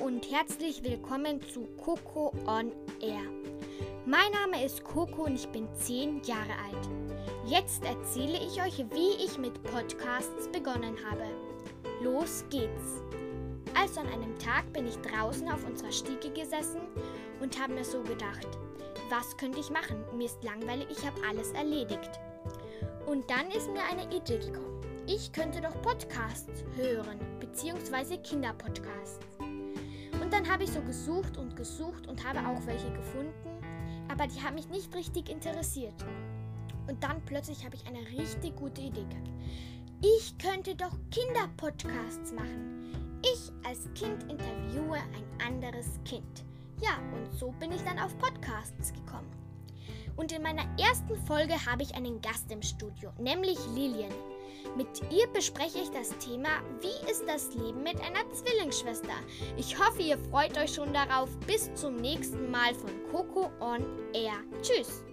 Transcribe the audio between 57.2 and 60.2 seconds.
das Leben mit einer Zwillingsschwester. Ich hoffe, ihr